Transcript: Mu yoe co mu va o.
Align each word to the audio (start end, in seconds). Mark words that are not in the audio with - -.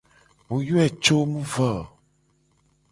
Mu 0.47 0.57
yoe 0.67 0.87
co 1.03 1.15
mu 1.31 1.41
va 1.51 1.69
o. 1.79 1.83